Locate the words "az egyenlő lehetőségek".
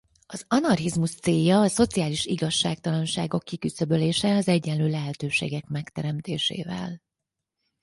4.35-5.67